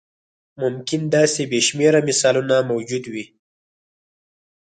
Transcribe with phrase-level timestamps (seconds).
[0.61, 3.25] ممکن داسې بې شمېره مثالونه موجود وي.